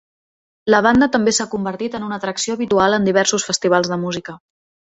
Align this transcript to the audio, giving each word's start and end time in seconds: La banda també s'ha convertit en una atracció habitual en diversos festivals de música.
La 0.73 0.79
banda 0.85 1.07
també 1.15 1.33
s'ha 1.39 1.47
convertit 1.51 1.99
en 1.99 2.07
una 2.09 2.19
atracció 2.23 2.57
habitual 2.57 2.99
en 2.99 3.07
diversos 3.11 3.49
festivals 3.51 3.95
de 3.95 4.03
música. 4.09 4.39